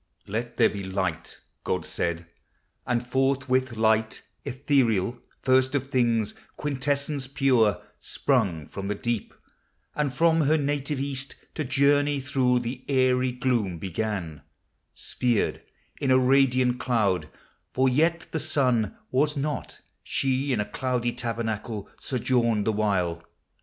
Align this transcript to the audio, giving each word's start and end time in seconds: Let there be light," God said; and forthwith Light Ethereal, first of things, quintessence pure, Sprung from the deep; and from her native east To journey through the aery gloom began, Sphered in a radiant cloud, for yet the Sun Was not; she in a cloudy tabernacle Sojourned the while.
Let 0.25 0.55
there 0.57 0.67
be 0.71 0.83
light," 0.83 1.37
God 1.63 1.85
said; 1.85 2.25
and 2.87 3.05
forthwith 3.05 3.77
Light 3.77 4.23
Ethereal, 4.43 5.19
first 5.43 5.75
of 5.75 5.91
things, 5.91 6.33
quintessence 6.57 7.27
pure, 7.27 7.79
Sprung 7.99 8.65
from 8.65 8.87
the 8.87 8.95
deep; 8.95 9.31
and 9.93 10.11
from 10.11 10.41
her 10.41 10.57
native 10.57 10.99
east 10.99 11.35
To 11.53 11.63
journey 11.63 12.19
through 12.19 12.61
the 12.61 12.83
aery 12.89 13.31
gloom 13.31 13.77
began, 13.77 14.41
Sphered 14.95 15.61
in 15.99 16.09
a 16.09 16.17
radiant 16.17 16.79
cloud, 16.79 17.29
for 17.71 17.87
yet 17.87 18.21
the 18.31 18.39
Sun 18.39 18.97
Was 19.11 19.37
not; 19.37 19.81
she 20.03 20.51
in 20.51 20.59
a 20.59 20.65
cloudy 20.65 21.11
tabernacle 21.13 21.87
Sojourned 21.99 22.65
the 22.65 22.73
while. 22.73 23.21